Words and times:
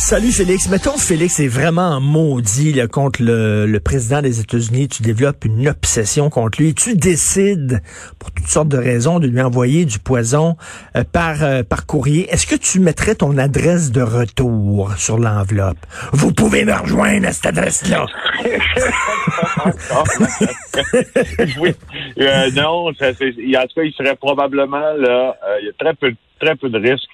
Salut 0.00 0.32
Félix. 0.32 0.68
Mettons 0.70 0.96
Félix 0.96 1.40
est 1.40 1.46
vraiment 1.46 2.00
maudit 2.00 2.72
là, 2.72 2.88
contre 2.88 3.22
le, 3.22 3.66
le, 3.66 3.80
président 3.80 4.22
des 4.22 4.40
États-Unis. 4.40 4.88
Tu 4.88 5.02
développes 5.02 5.44
une 5.44 5.68
obsession 5.68 6.30
contre 6.30 6.60
lui. 6.60 6.74
Tu 6.74 6.96
décides, 6.96 7.82
pour 8.18 8.32
toutes 8.32 8.46
sortes 8.46 8.68
de 8.68 8.78
raisons, 8.78 9.20
de 9.20 9.28
lui 9.28 9.42
envoyer 9.42 9.84
du 9.84 9.98
poison 9.98 10.56
euh, 10.96 11.04
par, 11.04 11.44
euh, 11.44 11.62
par 11.62 11.84
courrier. 11.86 12.28
Est-ce 12.30 12.46
que 12.46 12.56
tu 12.56 12.80
mettrais 12.80 13.14
ton 13.14 13.36
adresse 13.36 13.92
de 13.92 14.00
retour 14.00 14.94
sur 14.96 15.18
l'enveloppe? 15.18 15.76
Vous 16.12 16.32
pouvez 16.32 16.64
me 16.64 16.72
rejoindre 16.72 17.28
à 17.28 17.32
cette 17.32 17.46
adresse-là. 17.46 18.06
oui. 21.60 21.74
Euh, 22.18 22.50
non, 22.52 22.90
ça, 22.98 23.10
il, 23.20 23.56
en 23.56 23.66
tout 23.66 23.74
cas, 23.76 23.82
il 23.82 23.92
serait 23.92 24.16
probablement 24.16 24.94
là. 24.96 25.36
il 25.60 25.66
y 25.66 25.68
a 25.68 25.72
très 25.78 25.94
peu 25.94 26.10
de 26.10 26.16
très 26.40 26.56
peu 26.56 26.68
de 26.68 26.78
risques 26.78 27.10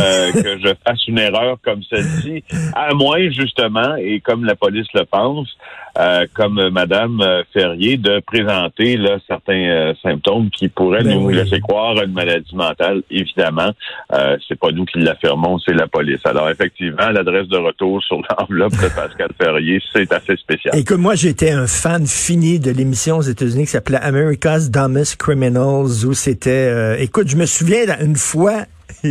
euh, 0.00 0.32
que 0.42 0.58
je 0.58 0.74
fasse 0.86 1.06
une 1.08 1.18
erreur 1.18 1.58
comme 1.62 1.82
celle-ci, 1.82 2.44
à 2.74 2.94
moins 2.94 3.30
justement, 3.30 3.96
et 3.96 4.20
comme 4.20 4.44
la 4.44 4.54
police 4.54 4.88
le 4.94 5.04
pense, 5.04 5.48
euh, 5.98 6.26
comme 6.34 6.68
Madame 6.70 7.22
Ferrier, 7.52 7.96
de 7.96 8.20
présenter 8.20 8.96
là, 8.96 9.18
certains 9.26 9.68
euh, 9.68 9.94
symptômes 10.02 10.50
qui 10.50 10.68
pourraient 10.68 11.02
ben 11.02 11.18
nous 11.18 11.28
laisser 11.30 11.60
croire 11.60 11.96
à 11.98 12.04
une 12.04 12.12
maladie 12.12 12.54
mentale. 12.54 13.02
Évidemment, 13.10 13.70
euh, 14.12 14.36
c'est 14.46 14.58
pas 14.58 14.72
nous 14.72 14.84
qui 14.84 14.98
l'affirmons, 14.98 15.58
c'est 15.58 15.72
la 15.72 15.86
police. 15.86 16.20
Alors 16.24 16.50
effectivement, 16.50 17.08
l'adresse 17.10 17.48
de 17.48 17.56
retour 17.56 18.02
sur 18.02 18.20
l'enveloppe 18.28 18.72
de 18.72 18.94
Pascal 18.94 19.30
Ferrier, 19.40 19.80
c'est 19.94 20.12
assez 20.12 20.36
spécial. 20.36 20.76
Et 20.76 20.84
que 20.84 20.94
moi, 20.94 21.14
j'étais 21.14 21.50
un 21.50 21.66
fan 21.66 22.06
fini 22.06 22.58
de 22.58 22.70
l'émission 22.70 23.18
aux 23.18 23.22
États-Unis 23.22 23.64
qui 23.64 23.70
s'appelait 23.70 24.00
America's 24.00 24.70
Dumbest 24.70 25.16
Criminals, 25.16 26.04
où 26.06 26.12
c'était, 26.12 27.02
écoute, 27.02 27.28
je 27.28 27.36
me 27.36 27.46
souviens 27.46 27.76
une 28.00 28.16
fois, 28.16 28.64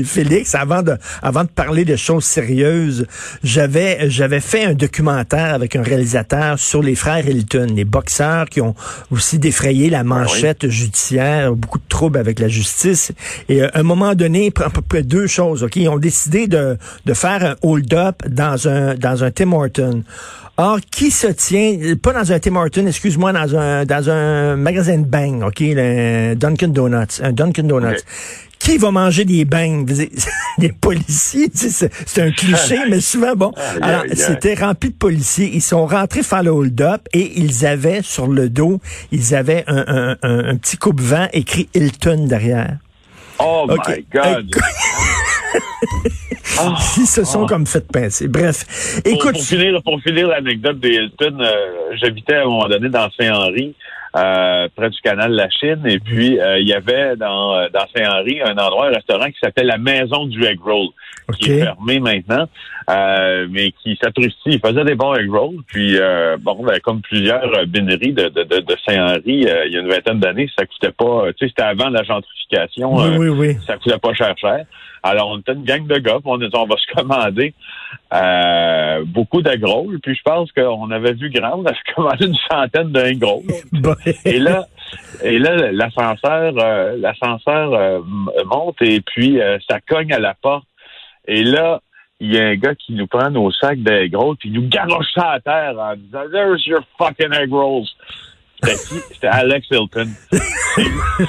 Félix, 0.04 0.56
avant 0.56 0.82
de, 0.82 0.98
avant 1.22 1.44
de 1.44 1.50
parler 1.50 1.86
de 1.86 1.96
choses 1.96 2.26
sérieuses, 2.26 3.08
j'avais, 3.44 4.10
j'avais 4.10 4.40
fait 4.40 4.66
un 4.66 4.74
documentaire 4.74 5.54
avec 5.54 5.76
un 5.76 5.84
réalisateur 5.84 6.60
sur 6.60 6.82
les 6.82 6.96
frères 6.96 7.28
Hilton, 7.28 7.68
les 7.74 7.86
boxeurs 7.86 8.46
qui 8.46 8.62
ont 8.62 8.76
aussi 9.12 9.40
défrayé 9.40 9.90
la 9.90 10.04
manchette 10.04 10.68
judiciaire, 10.68 11.54
beaucoup 11.54 11.80
de 11.80 11.88
troubles 11.88 12.18
avec 12.18 12.40
la 12.40 12.48
justice. 12.48 13.12
Et 13.50 13.62
euh, 13.62 13.70
à 13.74 13.80
un 13.80 13.84
moment 13.84 14.16
donné, 14.16 14.52
à 14.64 14.70
peu 14.70 14.82
près 14.82 15.04
deux 15.04 15.28
choses, 15.28 15.64
ok, 15.64 15.76
ils 15.76 15.90
ont 15.90 16.00
décidé 16.00 16.48
de, 16.48 16.78
de 17.06 17.14
faire 17.14 17.44
un 17.44 17.56
hold-up 17.62 18.28
dans 18.28 18.68
un, 18.68 18.96
dans 18.96 19.24
un 19.24 19.32
Tim 19.32 19.52
Horton. 19.54 20.04
Or, 20.58 20.80
qui 20.90 21.12
se 21.12 21.28
tient, 21.28 21.78
pas 22.02 22.14
dans 22.14 22.32
un 22.32 22.40
Tim 22.40 22.56
Horton, 22.56 22.88
excuse-moi, 22.88 23.34
dans 23.34 23.58
un, 23.58 23.84
dans 23.84 24.10
un 24.10 24.56
magasin 24.56 25.00
de 25.00 25.04
bang, 25.04 25.44
OK, 25.44 25.60
le 25.60 26.34
Dunkin' 26.36 26.72
Donuts, 26.72 27.20
un 27.22 27.34
Dunkin' 27.34 27.68
Donuts 27.68 28.04
qui 28.66 28.78
va 28.80 28.90
manger 28.90 29.26
des 29.26 29.46
beignes? 29.46 29.86
Les 30.58 30.72
policiers, 30.82 31.50
c'est 31.54 32.22
un 32.22 32.32
cliché, 32.32 32.80
mais 32.90 33.00
souvent, 33.00 33.36
bon. 33.36 33.52
Alors, 33.82 34.04
c'était 34.14 34.56
rempli 34.56 34.90
de 34.90 34.96
policiers. 34.96 35.52
Ils 35.54 35.62
sont 35.62 35.86
rentrés 35.86 36.24
faire 36.24 36.42
le 36.42 36.50
hold-up 36.50 37.02
et 37.14 37.40
ils 37.40 37.66
avaient 37.66 38.02
sur 38.02 38.28
le 38.28 38.50
dos, 38.50 38.80
ils 39.12 39.36
avaient 39.36 39.64
un, 39.68 40.18
un, 40.22 40.56
petit 40.58 40.78
coupe-vent 40.78 41.28
écrit 41.32 41.70
Hilton 41.76 42.26
derrière. 42.28 42.78
Oh 43.40 43.68
my 43.70 44.06
God! 44.12 44.50
Ils 46.98 47.06
se 47.06 47.26
sont 47.26 47.46
comme 47.46 47.66
fait 47.66 47.86
pincer. 47.86 48.28
Bref, 48.28 49.02
écoute... 49.04 49.34
Pour, 49.34 49.42
finir, 49.42 49.84
pour 49.84 50.02
finir 50.02 50.28
l'anecdote 50.30 50.80
des 50.80 50.94
Hilton, 50.94 51.38
euh, 51.42 51.52
j'habitais 51.96 52.36
à 52.36 52.42
un 52.44 52.46
moment 52.46 52.70
donné 52.70 52.88
dans 52.88 53.10
Saint-Henri. 53.20 53.76
Euh, 54.16 54.70
près 54.74 54.90
du 54.90 55.00
canal 55.02 55.32
de 55.32 55.36
la 55.36 55.50
Chine. 55.50 55.82
Et 55.86 56.00
puis, 56.00 56.40
euh, 56.40 56.58
il 56.60 56.68
y 56.68 56.74
avait 56.74 57.18
dans, 57.18 57.54
euh, 57.54 57.68
dans 57.74 57.86
Saint-Henri 57.94 58.42
un 58.42 58.58
endroit, 58.58 58.88
un 58.88 58.92
restaurant 58.92 59.26
qui 59.26 59.38
s'appelle 59.44 59.68
la 59.68 59.78
Maison 59.78 60.26
du 60.26 60.46
Egg 60.46 60.58
Roll, 60.62 60.88
qui 61.38 61.52
est 61.52 61.64
fermé 61.64 62.00
maintenant, 62.00 62.48
mais 62.88 63.72
qui 63.82 63.98
s'apprécie. 64.02 64.36
Il 64.46 64.60
faisait 64.60 64.84
des 64.84 64.96
bons 64.96 65.16
egg 65.16 65.30
rolls. 65.30 65.64
Puis, 65.68 65.98
bon, 66.40 66.64
ben, 66.64 66.80
comme 66.82 67.02
plusieurs 67.02 67.66
bineries 67.68 68.14
de, 68.14 68.30
de, 68.30 68.44
de, 68.44 68.76
Saint-Henri, 68.88 69.22
il 69.26 69.74
y 69.74 69.78
a 69.78 69.80
une 69.80 69.90
vingtaine 69.90 70.20
d'années, 70.20 70.50
ça 70.58 70.66
coûtait 70.66 70.92
pas, 70.92 71.34
tu 71.34 71.46
sais, 71.46 71.50
c'était 71.50 71.64
avant 71.64 71.90
la 71.90 72.04
gentrification. 72.04 72.94
Oui, 72.96 73.18
oui, 73.18 73.30
oui. 73.30 73.58
Ça 73.66 73.78
coûtait 73.78 73.98
pas 73.98 74.14
cher, 74.14 74.36
cher. 74.38 74.66
Alors, 75.06 75.30
on 75.30 75.38
était 75.38 75.54
une 75.54 75.66
gang 75.66 75.86
de 75.86 76.00
gars, 76.00 76.18
on, 76.26 76.40
on 76.42 76.66
va 76.66 76.76
se 76.78 76.94
commander 76.96 77.54
euh, 78.12 79.04
beaucoup 79.06 79.44
d'agros. 79.44 79.88
Puis 80.02 80.16
je 80.16 80.22
pense 80.24 80.52
qu'on 80.52 80.90
avait 80.90 81.14
vu 81.14 81.30
grand, 81.30 81.60
on 81.60 81.66
avait 81.66 81.78
commandé 81.96 82.26
une 82.26 82.38
centaine 82.50 82.92
d'agros. 82.92 83.44
et 84.26 84.40
là, 84.40 84.66
et 85.24 85.38
là, 85.38 85.72
l'ascenseur, 85.72 86.54
euh, 86.58 86.98
l'ascenseur 86.98 87.74
euh, 87.74 88.00
monte 88.46 88.82
et 88.82 89.02
puis 89.02 89.40
ça 89.70 89.80
cogne 89.80 90.12
à 90.12 90.20
la 90.20 90.34
porte. 90.34 90.66
Et 91.28 91.44
là, 91.44 91.82
il 92.20 92.34
y 92.34 92.40
a 92.40 92.48
un 92.48 92.56
gars 92.56 92.76
qui 92.76 92.94
nous 92.94 93.08
prend 93.08 93.30
nos 93.30 93.52
sacs 93.52 93.82
d'egg 93.82 94.16
puis 94.40 94.50
il 94.50 94.54
nous 94.54 94.68
garoche 94.68 95.12
ça 95.14 95.32
à 95.32 95.40
terre 95.40 95.78
en 95.78 95.96
disant 95.96 96.24
There's 96.32 96.66
your 96.66 96.82
fucking 96.98 97.34
egg 97.34 97.52
rolls. 97.52 97.88
C'était 98.64 99.28
Alex 99.28 99.68
Hilton. 99.70 100.08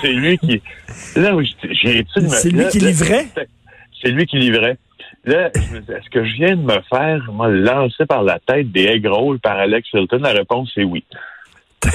C'est 0.01 0.13
lui 0.13 0.39
qui. 0.39 0.63
C'est 0.89 1.21
lui 2.51 2.69
qui 2.69 2.79
livrait? 2.79 3.27
c'est 4.01 4.11
lui 4.11 4.27
qui 4.27 4.39
livrait. 4.39 4.79
Là, 5.25 5.49
est-ce 5.49 6.11
que 6.11 6.25
je 6.25 6.35
viens 6.35 6.57
de 6.57 6.63
me 6.63 6.81
faire 6.89 7.31
moi, 7.33 7.49
lancer 7.49 8.07
par 8.07 8.23
la 8.23 8.39
tête 8.39 8.71
des 8.71 8.85
egg 8.85 9.07
rolls 9.07 9.41
par 9.41 9.59
Alex 9.59 9.89
Hilton? 9.93 10.19
La 10.19 10.33
réponse 10.33 10.71
est 10.77 10.85
oui. 10.85 11.05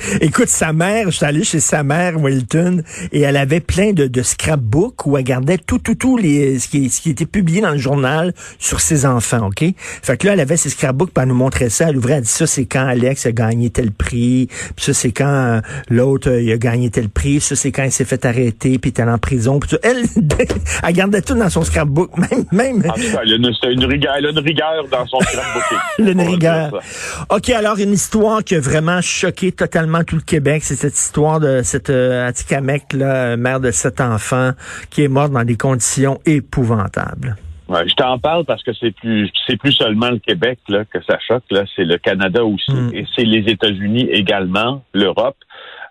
Écoute, 0.20 0.48
sa 0.48 0.72
mère, 0.72 1.10
je 1.10 1.16
suis 1.16 1.26
allé 1.26 1.44
chez 1.44 1.60
sa 1.60 1.82
mère, 1.82 2.20
Wilton, 2.20 2.82
et 3.12 3.20
elle 3.20 3.36
avait 3.36 3.60
plein 3.60 3.92
de, 3.92 4.06
de 4.06 4.22
scrapbooks 4.22 5.06
où 5.06 5.16
elle 5.16 5.24
gardait 5.24 5.58
tout, 5.58 5.78
tout, 5.78 5.94
tout 5.94 6.16
les, 6.16 6.58
ce 6.58 6.68
qui, 6.68 6.88
ce 6.90 7.00
qui 7.00 7.10
était 7.10 7.26
publié 7.26 7.60
dans 7.60 7.72
le 7.72 7.78
journal 7.78 8.32
sur 8.58 8.80
ses 8.80 9.06
enfants, 9.06 9.48
OK? 9.48 9.64
Fait 10.02 10.16
que 10.16 10.26
là, 10.26 10.34
elle 10.34 10.40
avait 10.40 10.56
ses 10.56 10.70
scrapbooks, 10.70 11.10
puis 11.12 11.22
elle 11.22 11.28
nous 11.28 11.34
montrait 11.34 11.68
ça. 11.68 11.88
Elle 11.88 11.98
ouvrait, 11.98 12.14
elle 12.14 12.22
dit, 12.22 12.28
ça, 12.28 12.46
c'est 12.46 12.66
quand 12.66 12.86
Alex 12.86 13.26
a 13.26 13.32
gagné 13.32 13.70
tel 13.70 13.92
prix, 13.92 14.48
puis 14.76 14.84
ça, 14.84 14.94
c'est 14.94 15.12
quand 15.12 15.26
euh, 15.26 15.60
l'autre, 15.88 16.30
euh, 16.30 16.42
il 16.42 16.50
a 16.52 16.58
gagné 16.58 16.90
tel 16.90 17.08
prix, 17.08 17.40
ça, 17.40 17.56
c'est 17.56 17.72
quand 17.72 17.84
il 17.84 17.92
s'est 17.92 18.04
fait 18.04 18.24
arrêter, 18.24 18.78
puis 18.78 18.88
il 18.90 19.00
était 19.00 19.02
en 19.02 19.18
prison. 19.18 19.60
Puis 19.60 19.76
elle, 19.82 20.04
elle 20.82 20.92
gardait 20.94 21.22
tout 21.22 21.34
dans 21.34 21.50
son 21.50 21.62
scrapbook, 21.62 22.16
même... 22.18 22.44
même... 22.52 22.90
En 22.90 22.94
tout 22.94 23.00
cas, 23.00 23.20
elle 23.22 23.32
a 23.32 23.36
une, 23.36 23.84
rigueur, 23.84 24.14
elle 24.16 24.26
a 24.26 24.30
une 24.30 24.38
rigueur 24.38 24.84
dans 24.90 25.06
son 25.06 25.20
scrapbook. 25.20 25.62
une 25.98 26.20
rigueur. 26.20 26.80
OK, 27.28 27.50
alors, 27.50 27.78
une 27.78 27.92
histoire 27.92 28.42
qui 28.42 28.54
a 28.54 28.60
vraiment 28.60 29.00
choqué 29.00 29.52
totalement 29.52 29.89
tout 30.06 30.16
le 30.16 30.22
Québec. 30.22 30.62
C'est 30.62 30.76
cette 30.76 30.94
histoire 30.94 31.40
de 31.40 31.62
cette 31.62 31.90
euh, 31.90 32.26
Atikamek, 32.26 32.92
là, 32.92 33.36
mère 33.36 33.60
de 33.60 33.70
sept 33.70 34.00
enfants, 34.00 34.52
qui 34.90 35.02
est 35.04 35.08
morte 35.08 35.32
dans 35.32 35.44
des 35.44 35.56
conditions 35.56 36.20
épouvantables. 36.26 37.36
Ouais, 37.70 37.88
je 37.88 37.94
t'en 37.94 38.18
parle 38.18 38.44
parce 38.44 38.64
que 38.64 38.72
c'est 38.72 38.90
plus 38.90 39.30
c'est 39.46 39.56
plus 39.56 39.72
seulement 39.72 40.10
le 40.10 40.18
Québec 40.18 40.58
là, 40.68 40.84
que 40.84 40.98
ça 41.04 41.18
choque, 41.20 41.44
là, 41.52 41.62
c'est 41.76 41.84
le 41.84 41.98
Canada 41.98 42.44
aussi. 42.44 42.72
Mm. 42.72 42.90
Et 42.94 43.06
c'est 43.14 43.24
les 43.24 43.48
États-Unis 43.48 44.08
également, 44.10 44.82
l'Europe, 44.92 45.36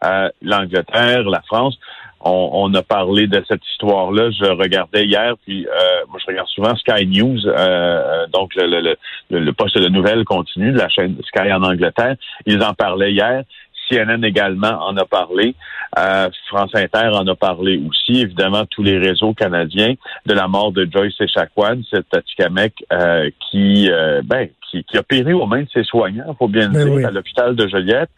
euh, 0.03 0.27
l'Angleterre, 0.41 1.23
la 1.23 1.41
France. 1.47 1.79
On, 2.19 2.49
on, 2.51 2.73
a 2.73 2.81
parlé 2.81 3.27
de 3.27 3.41
cette 3.47 3.65
histoire-là. 3.71 4.29
Je 4.31 4.51
regardais 4.51 5.05
hier, 5.05 5.35
puis 5.45 5.65
euh, 5.67 6.05
moi 6.09 6.19
je 6.19 6.25
regarde 6.27 6.49
souvent 6.49 6.75
Sky 6.75 7.07
News, 7.07 7.47
euh, 7.47 8.27
donc 8.27 8.53
le, 8.55 8.67
le, 8.67 8.97
le, 9.29 9.39
le, 9.39 9.53
poste 9.53 9.77
de 9.77 9.87
nouvelles 9.87 10.25
continue 10.25 10.73
de 10.73 10.77
la 10.77 10.89
chaîne 10.89 11.15
Sky 11.27 11.49
en 11.53 11.63
Angleterre. 11.63 12.17
Ils 12.45 12.61
en 12.61 12.73
parlaient 12.73 13.13
hier. 13.13 13.43
CNN 13.89 14.23
également 14.23 14.85
en 14.85 14.95
a 14.97 15.05
parlé. 15.05 15.55
Euh, 15.97 16.29
France 16.47 16.71
Inter 16.75 17.09
en 17.13 17.25
a 17.27 17.35
parlé 17.35 17.81
aussi. 17.87 18.21
Évidemment, 18.21 18.65
tous 18.65 18.83
les 18.83 18.97
réseaux 18.97 19.33
canadiens 19.33 19.95
de 20.25 20.33
la 20.33 20.47
mort 20.47 20.71
de 20.71 20.87
Joyce 20.91 21.19
Echaquan, 21.19 21.81
cette 21.89 22.13
Atikamek 22.13 22.73
euh, 22.93 23.29
qui, 23.49 23.89
euh, 23.89 24.21
ben, 24.23 24.49
qui, 24.69 24.83
qui, 24.83 24.97
a 24.97 25.03
péri 25.03 25.33
aux 25.33 25.47
mains 25.47 25.63
de 25.63 25.69
ses 25.73 25.83
soignants, 25.83 26.35
faut 26.37 26.47
bien 26.47 26.67
le 26.67 26.73
ben 26.73 26.97
dire, 26.97 27.07
à 27.07 27.11
l'hôpital 27.11 27.55
de 27.55 27.67
Joliette. 27.67 28.09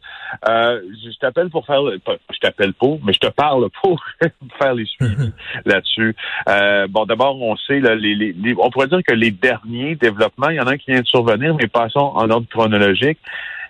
Euh, 0.50 0.82
je 1.04 1.18
t'appelle 1.20 1.50
pour 1.50 1.66
faire, 1.66 1.82
je 1.82 2.40
t'appelle 2.40 2.74
pour, 2.74 3.00
mais 3.06 3.14
je 3.14 3.20
te 3.20 3.32
parle 3.32 3.70
pour 3.82 4.04
faire 4.60 4.74
les 4.74 4.86
suivis 4.86 5.32
là-dessus. 5.66 6.16
Euh, 6.50 6.88
bon, 6.90 7.06
d'abord, 7.06 7.42
on 7.42 7.56
sait, 7.56 7.80
là, 7.80 7.96
les, 7.96 8.16
les, 8.16 8.56
on 8.58 8.70
pourrait 8.70 8.88
dire 8.88 9.02
que 9.06 9.14
les 9.14 9.32
derniers 9.32 9.96
développements, 9.96 10.50
il 10.50 10.56
y 10.56 10.60
en 10.60 10.68
a 10.68 10.72
un 10.72 10.78
qui 10.78 10.92
vient 10.92 11.02
de 11.02 11.08
survenir, 11.08 11.56
mais 11.56 11.68
passons 11.68 12.00
en 12.16 12.30
ordre 12.30 12.48
chronologique. 12.50 13.20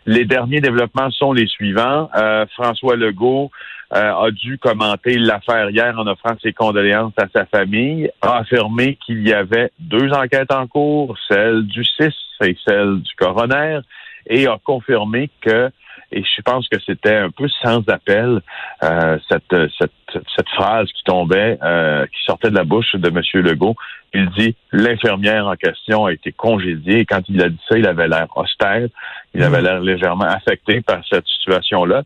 Les 0.05 0.25
derniers 0.25 0.61
développements 0.61 1.11
sont 1.11 1.31
les 1.31 1.47
suivants. 1.47 2.09
Euh, 2.15 2.45
François 2.53 2.95
Legault 2.95 3.51
euh, 3.93 4.25
a 4.25 4.31
dû 4.31 4.57
commenter 4.57 5.17
l'affaire 5.17 5.69
hier 5.69 5.97
en 5.97 6.07
offrant 6.07 6.35
ses 6.41 6.53
condoléances 6.53 7.13
à 7.17 7.27
sa 7.33 7.45
famille, 7.45 8.09
a 8.21 8.37
affirmé 8.37 8.97
qu'il 9.05 9.27
y 9.27 9.33
avait 9.33 9.71
deux 9.79 10.11
enquêtes 10.11 10.51
en 10.51 10.65
cours, 10.65 11.17
celle 11.27 11.67
du 11.67 11.83
6 11.83 12.09
et 12.43 12.57
celle 12.65 13.01
du 13.01 13.13
coroner, 13.15 13.79
et 14.27 14.47
a 14.47 14.57
confirmé 14.63 15.29
que 15.41 15.69
et 16.11 16.23
je 16.23 16.41
pense 16.41 16.67
que 16.67 16.77
c'était 16.85 17.15
un 17.15 17.29
peu 17.29 17.47
sans 17.61 17.87
appel 17.87 18.41
euh, 18.83 19.17
cette, 19.29 19.69
cette, 19.77 19.91
cette, 20.35 20.49
phrase 20.49 20.91
qui 20.91 21.03
tombait, 21.03 21.57
euh, 21.63 22.05
qui 22.07 22.23
sortait 22.25 22.49
de 22.49 22.55
la 22.55 22.63
bouche 22.63 22.95
de 22.95 23.07
M. 23.07 23.43
Legault. 23.45 23.75
Il 24.13 24.29
dit 24.31 24.55
l'infirmière 24.71 25.47
en 25.47 25.55
question 25.55 26.05
a 26.05 26.13
été 26.13 26.31
congédiée. 26.31 26.99
Et 26.99 27.05
quand 27.05 27.21
il 27.29 27.41
a 27.41 27.49
dit 27.49 27.59
ça, 27.69 27.77
il 27.77 27.87
avait 27.87 28.07
l'air 28.07 28.27
austère. 28.35 28.87
Il 29.33 29.43
avait 29.43 29.61
mmh. 29.61 29.65
l'air 29.65 29.81
légèrement 29.81 30.25
affecté 30.25 30.81
par 30.81 31.01
cette 31.09 31.27
situation-là. 31.27 32.03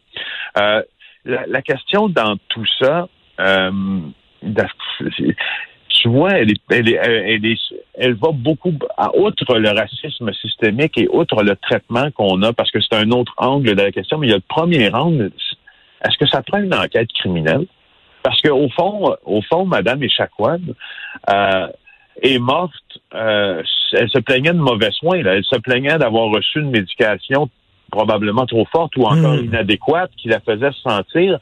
Euh, 0.60 0.84
la, 1.26 1.62
question 1.64 2.08
dans 2.08 2.38
tout 2.50 2.66
ça, 2.80 3.08
euh, 3.40 3.72
tu 6.02 6.10
vois, 6.10 6.32
elle, 6.32 6.54
elle, 6.70 6.90
elle, 6.90 7.56
elle, 7.96 8.14
va 8.14 8.30
beaucoup, 8.32 8.74
outre 9.16 9.58
le 9.58 9.70
racisme 9.70 10.32
systémique 10.34 10.98
et 10.98 11.08
outre 11.12 11.42
le 11.44 11.56
traitement 11.56 12.12
qu'on 12.12 12.42
a, 12.44 12.54
parce 12.54 12.72
que 12.72 12.80
c'est 12.82 12.96
un 12.96 13.12
autre 13.12 13.34
angle 13.38 13.76
de 13.76 13.82
la 13.82 13.92
question, 13.92 14.18
mais 14.18 14.28
il 14.28 14.30
y 14.32 14.34
a 14.34 14.38
le 14.38 14.44
premier 14.48 14.94
angle, 14.94 15.32
est-ce 16.04 16.18
que 16.18 16.28
ça 16.28 16.42
prend 16.42 16.60
une 16.60 16.74
enquête 16.74 17.12
criminelle? 17.14 17.66
Parce 18.24 18.42
qu'au 18.42 18.70
fond, 18.70 19.16
au 19.26 19.42
fond, 19.42 19.66
Madame 19.66 20.04
Echaquan 20.04 20.60
euh, 21.30 21.68
est 22.22 22.40
morte, 22.40 22.74
euh, 23.14 23.64
elle 23.94 24.10
se 24.10 24.20
plaignait 24.20 24.54
de 24.54 24.60
mauvais 24.60 24.92
soins, 24.92 25.20
elle 25.20 25.44
se 25.44 25.58
plaignait 25.60 25.98
d'avoir 25.98 26.30
reçu 26.30 26.60
une 26.60 26.72
médication 26.72 27.50
probablement 27.92 28.46
trop 28.46 28.66
forte 28.66 28.96
ou 28.98 29.04
encore 29.04 29.36
hmm. 29.36 29.46
inadéquate 29.46 30.12
qui 30.18 30.28
la 30.28 30.40
faisait 30.40 30.72
se 30.72 30.82
sentir 30.82 31.40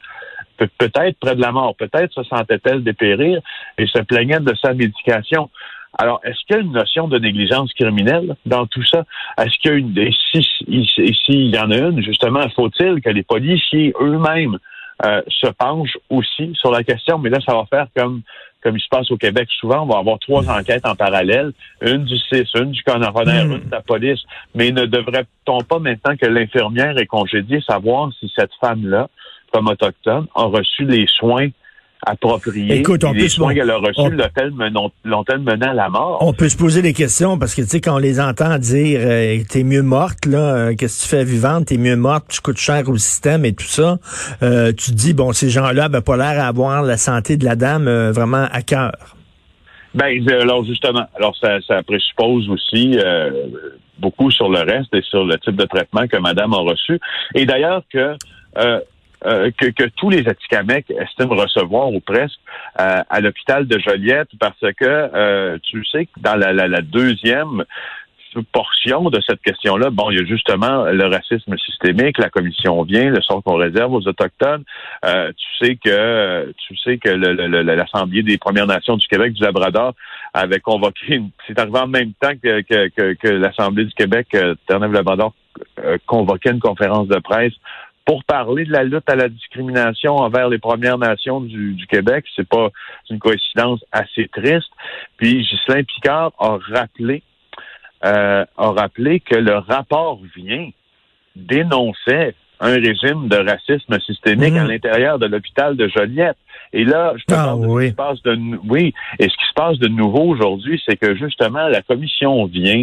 peut-être 0.78 1.18
près 1.18 1.36
de 1.36 1.40
la 1.40 1.52
mort, 1.52 1.74
peut-être 1.76 2.12
se 2.12 2.22
sentait-elle 2.24 2.82
dépérir 2.82 3.40
et 3.78 3.86
se 3.86 3.98
plaignait 4.00 4.40
de 4.40 4.54
sa 4.60 4.74
médication. 4.74 5.50
Alors, 5.96 6.20
est-ce 6.24 6.38
qu'il 6.46 6.56
y 6.56 6.58
a 6.58 6.62
une 6.62 6.72
notion 6.72 7.08
de 7.08 7.18
négligence 7.18 7.72
criminelle 7.72 8.34
dans 8.46 8.66
tout 8.66 8.84
ça? 8.84 9.04
Est-ce 9.38 9.56
qu'il 9.58 9.70
y 9.70 9.74
a 9.74 9.76
une... 9.76 9.98
Et 9.98 10.12
s'il 11.24 11.54
y 11.54 11.58
en 11.58 11.70
a 11.70 11.76
une, 11.76 12.02
justement, 12.02 12.40
faut-il 12.56 13.00
que 13.00 13.10
les 13.10 13.22
policiers 13.22 13.94
eux-mêmes 14.00 14.58
euh, 15.04 15.22
se 15.28 15.46
penchent 15.46 15.98
aussi 16.10 16.52
sur 16.54 16.72
la 16.72 16.82
question? 16.82 17.18
Mais 17.18 17.30
là, 17.30 17.38
ça 17.46 17.54
va 17.54 17.64
faire 17.66 17.86
comme 17.96 18.22
comme 18.64 18.78
il 18.78 18.80
se 18.80 18.88
passe 18.88 19.10
au 19.10 19.18
Québec 19.18 19.46
souvent, 19.60 19.82
on 19.82 19.86
va 19.86 19.98
avoir 19.98 20.18
trois 20.18 20.48
enquêtes 20.48 20.86
en 20.86 20.96
parallèle, 20.96 21.52
une 21.82 22.04
du 22.04 22.16
CIS, 22.16 22.48
une 22.54 22.70
du 22.70 22.82
coroner, 22.82 23.44
hmm. 23.44 23.52
une 23.52 23.64
de 23.66 23.70
la 23.70 23.82
police. 23.82 24.20
Mais 24.54 24.72
ne 24.72 24.86
devrait-on 24.86 25.58
pas 25.58 25.78
maintenant 25.78 26.16
que 26.16 26.24
l'infirmière 26.24 26.96
est 26.96 27.06
congédiée 27.06 27.60
savoir 27.60 28.10
si 28.18 28.32
cette 28.34 28.52
femme-là 28.62 29.08
comme 29.54 29.68
autochtone 29.68 30.26
a 30.34 30.44
reçu 30.46 30.84
les 30.84 31.06
soins 31.06 31.46
appropriés. 32.04 32.80
Écoute, 32.80 33.04
on 33.04 33.12
les 33.12 33.28
soins 33.28 33.54
qu'elle 33.54 33.70
a 33.70 33.76
reçus 33.76 34.10
l'ont-elle 35.04 35.40
mené 35.40 35.66
à 35.66 35.72
la 35.72 35.88
mort? 35.88 36.18
On 36.20 36.32
peut 36.32 36.48
se 36.48 36.56
poser 36.56 36.82
des 36.82 36.92
questions 36.92 37.38
parce 37.38 37.54
que, 37.54 37.62
tu 37.62 37.68
sais, 37.68 37.80
quand 37.80 37.94
on 37.94 37.98
les 37.98 38.20
entend 38.20 38.58
dire 38.58 39.00
euh, 39.02 39.38
t'es 39.48 39.62
mieux 39.62 39.82
morte, 39.82 40.26
là, 40.26 40.38
euh, 40.38 40.74
qu'est-ce 40.74 40.98
que 40.98 41.02
tu 41.04 41.16
fais 41.16 41.24
vivante, 41.24 41.66
t'es 41.66 41.78
mieux 41.78 41.96
morte, 41.96 42.24
tu 42.28 42.40
coûtes 42.40 42.58
cher 42.58 42.82
au 42.88 42.96
système 42.96 43.44
et 43.44 43.54
tout 43.54 43.64
ça, 43.64 43.98
euh, 44.42 44.72
tu 44.72 44.90
te 44.90 44.96
dis, 44.96 45.14
bon, 45.14 45.32
ces 45.32 45.48
gens-là 45.48 45.88
n'avaient 45.88 46.02
pas 46.02 46.16
l'air 46.16 46.42
à 46.42 46.48
avoir 46.48 46.82
la 46.82 46.96
santé 46.96 47.36
de 47.36 47.44
la 47.44 47.54
dame 47.54 47.88
vraiment 48.10 48.48
à 48.50 48.60
cœur. 48.62 48.92
Ben, 49.94 50.28
alors 50.28 50.64
justement, 50.64 51.06
alors 51.14 51.36
ça, 51.36 51.60
ça 51.60 51.80
présuppose 51.84 52.48
aussi 52.50 52.98
beaucoup 53.98 54.32
sur 54.32 54.48
le 54.48 54.58
reste 54.58 54.92
et 54.92 55.02
sur 55.02 55.24
le 55.24 55.38
type 55.38 55.54
de 55.54 55.64
traitement 55.64 56.08
que 56.08 56.16
madame 56.16 56.52
a 56.52 56.58
reçu. 56.58 56.98
Et 57.36 57.46
d'ailleurs 57.46 57.82
que 57.92 58.16
euh, 58.58 58.80
que, 59.24 59.70
que, 59.70 59.84
tous 59.96 60.10
les 60.10 60.28
Atikamekw 60.28 60.92
estiment 61.00 61.34
recevoir 61.34 61.88
ou 61.88 62.00
presque 62.00 62.38
euh, 62.80 63.02
à 63.08 63.20
l'hôpital 63.20 63.66
de 63.66 63.78
Joliette 63.78 64.28
parce 64.38 64.58
que 64.60 64.84
euh, 64.84 65.58
tu 65.62 65.84
sais 65.84 66.06
que 66.06 66.20
dans 66.20 66.36
la, 66.36 66.52
la, 66.52 66.80
deuxième 66.80 67.64
portion 68.52 69.10
de 69.10 69.20
cette 69.24 69.40
question-là, 69.42 69.90
bon, 69.90 70.10
il 70.10 70.18
y 70.18 70.20
a 70.20 70.24
justement 70.24 70.84
le 70.86 71.06
racisme 71.06 71.56
systémique, 71.56 72.18
la 72.18 72.30
commission 72.30 72.82
vient, 72.82 73.10
le 73.10 73.22
sort 73.22 73.44
qu'on 73.44 73.54
réserve 73.54 73.92
aux 73.92 74.06
autochtones. 74.08 74.64
tu 75.04 75.64
sais 75.64 75.76
que 75.76 76.52
tu 76.66 76.76
sais 76.78 76.98
que 76.98 77.10
l'Assemblée 77.10 78.24
des 78.24 78.36
Premières 78.36 78.66
Nations 78.66 78.96
du 78.96 79.06
Québec 79.06 79.34
du 79.34 79.42
Labrador 79.42 79.94
avait 80.32 80.58
convoqué, 80.58 81.22
c'est 81.46 81.58
arrivé 81.60 81.78
en 81.78 81.86
même 81.86 82.12
temps 82.14 82.32
que, 82.42 82.62
que, 82.62 83.14
que, 83.14 83.28
l'Assemblée 83.28 83.84
du 83.84 83.94
Québec, 83.94 84.26
Terre-Neuve-Labrador 84.66 85.32
convoquait 86.06 86.50
une 86.50 86.60
conférence 86.60 87.06
de 87.06 87.20
presse 87.20 87.54
pour 88.04 88.24
parler 88.24 88.64
de 88.64 88.72
la 88.72 88.84
lutte 88.84 89.08
à 89.08 89.16
la 89.16 89.28
discrimination 89.28 90.16
envers 90.16 90.48
les 90.48 90.58
Premières 90.58 90.98
Nations 90.98 91.40
du, 91.40 91.72
du 91.72 91.86
Québec. 91.86 92.24
C'est 92.36 92.48
pas 92.48 92.68
une 93.10 93.18
coïncidence 93.18 93.84
assez 93.92 94.28
triste. 94.28 94.70
Puis 95.16 95.42
Ghislain 95.42 95.84
Picard 95.84 96.32
a 96.38 96.58
rappelé 96.70 97.22
euh, 98.04 98.44
a 98.58 98.70
rappelé 98.70 99.20
que 99.20 99.36
le 99.36 99.56
rapport 99.56 100.20
vient 100.36 100.68
dénonçait 101.36 102.34
un 102.60 102.74
régime 102.74 103.28
de 103.28 103.36
racisme 103.36 103.98
systémique 104.00 104.54
à 104.54 104.64
mhm. 104.64 104.70
l'intérieur 104.70 105.18
de 105.18 105.26
l'hôpital 105.26 105.76
de 105.76 105.88
Joliette. 105.88 106.36
Et 106.72 106.84
là, 106.84 107.14
je 107.16 107.34
ah, 107.34 107.54
de 107.56 107.66
oui. 107.66 107.84
ce 107.84 107.86
qui 107.86 107.90
se 107.90 107.96
passe 107.96 108.22
de 108.22 108.38
oui, 108.68 108.94
et 109.18 109.24
ce 109.24 109.36
qui 109.36 109.48
se 109.48 109.54
passe 109.54 109.78
de 109.78 109.88
nouveau 109.88 110.22
aujourd'hui, 110.24 110.82
c'est 110.86 110.96
que 110.96 111.14
justement 111.14 111.66
la 111.68 111.82
commission 111.82 112.44
vient 112.46 112.82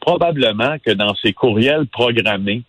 probablement 0.00 0.76
que 0.84 0.92
dans 0.92 1.14
ses 1.16 1.32
courriels 1.32 1.86
programmés 1.86 2.62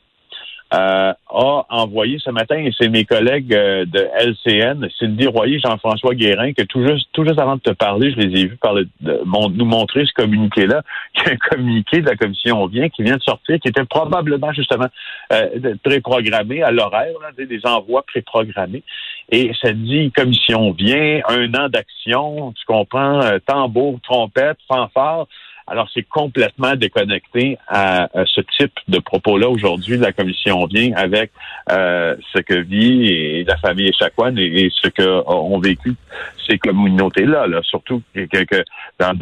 euh, 0.74 1.14
a 1.30 1.66
envoyé 1.70 2.18
ce 2.20 2.32
matin, 2.32 2.58
et 2.58 2.72
c'est 2.78 2.90
mes 2.90 3.06
collègues 3.06 3.54
euh, 3.54 3.86
de 3.86 4.08
LCN, 4.20 4.88
Sylvie 4.98 5.28
Royer, 5.28 5.60
Jean-François 5.60 6.16
Guérin, 6.16 6.54
que 6.54 6.64
tout 6.64 6.86
juste, 6.86 7.08
tout 7.14 7.24
juste 7.24 7.40
avant 7.40 7.56
de 7.56 7.62
te 7.62 7.72
parler, 7.72 8.12
je 8.12 8.18
les 8.18 8.42
ai 8.42 8.48
vus 8.48 8.58
parler, 8.58 8.86
de, 9.02 9.22
nous 9.24 9.66
montrer 9.66 10.06
ce 10.06 10.14
communiqué-là, 10.14 10.82
qui 11.14 11.30
est 11.30 11.34
un 11.34 11.38
communiqué 11.38 12.02
de 12.02 12.10
la 12.10 12.16
commission 12.16 12.66
vient, 12.68 12.90
qui 12.90 13.04
vient 13.04 13.18
de 13.18 13.22
sortir, 13.22 13.60
qui 13.60 13.68
était 13.68 13.86
probablement 13.86 14.52
justement 14.54 14.88
euh, 15.32 15.76
préprogrammé 15.84 16.64
à 16.64 16.72
l'horaire, 16.72 17.14
des, 17.38 17.46
des 17.46 17.66
envois 17.66 18.04
préprogrammés. 18.04 18.84
Et 19.30 19.52
ça 19.62 19.72
dit 19.72 20.12
commission 20.12 20.72
vient, 20.72 21.22
un 21.30 21.54
an 21.54 21.70
d'action, 21.70 22.52
tu 22.54 22.66
comprends, 22.66 23.22
euh, 23.22 23.40
tambour, 23.46 24.00
trompette, 24.04 24.58
fanfare. 24.68 25.28
Alors, 25.68 25.90
c'est 25.94 26.04
complètement 26.04 26.76
déconnecté 26.76 27.58
à, 27.68 28.10
ce 28.26 28.42
type 28.58 28.78
de 28.88 29.00
propos-là 29.00 29.50
aujourd'hui. 29.50 29.98
La 29.98 30.12
commission 30.12 30.66
vient 30.66 30.94
avec 30.96 31.32
euh, 31.72 32.16
ce 32.34 32.40
que 32.40 32.56
vit 32.56 33.44
la 33.46 33.58
famille 33.58 33.88
Echaquan 33.88 34.36
et, 34.38 34.66
et 34.66 34.72
ce 34.72 34.90
qu'ont 34.90 35.60
vécu 35.60 35.96
ces 36.48 36.58
communautés-là, 36.58 37.48
là, 37.48 37.60
surtout 37.64 38.02
que, 38.16 38.44
que 38.44 38.64
dans, 39.00 39.14